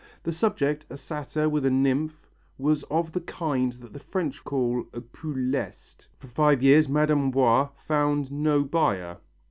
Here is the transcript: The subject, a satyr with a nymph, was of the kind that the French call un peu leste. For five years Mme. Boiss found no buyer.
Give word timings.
The 0.23 0.33
subject, 0.33 0.83
a 0.89 0.97
satyr 0.97 1.47
with 1.47 1.63
a 1.63 1.69
nymph, 1.69 2.27
was 2.57 2.81
of 2.85 3.11
the 3.11 3.21
kind 3.21 3.71
that 3.73 3.93
the 3.93 3.99
French 3.99 4.43
call 4.43 4.85
un 4.95 5.01
peu 5.13 5.31
leste. 5.31 6.07
For 6.17 6.25
five 6.27 6.63
years 6.63 6.89
Mme. 6.89 7.29
Boiss 7.29 7.69
found 7.87 8.31
no 8.31 8.63
buyer. 8.63 9.17